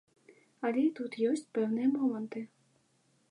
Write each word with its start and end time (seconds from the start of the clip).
Але 0.69 0.81
і 0.85 0.91
тут 0.99 1.17
ёсць 1.31 1.45
пэўныя 1.57 1.91
моманты. 1.97 2.45